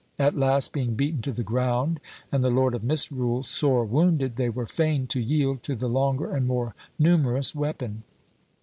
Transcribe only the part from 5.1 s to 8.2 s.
yield to the longer and more numerous weapon.